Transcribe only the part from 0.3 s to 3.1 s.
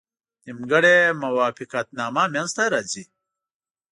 نیمګړې موافقتنامه منځته راځي.